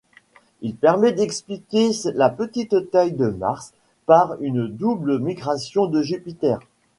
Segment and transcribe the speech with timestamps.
[0.61, 3.71] Il permet d'expliquer la petite taille de Mars
[4.07, 6.57] par une double migration de Jupiter.